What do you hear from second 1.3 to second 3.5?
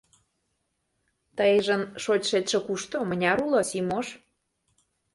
—Тыйжын шочшетше кушто, мыняр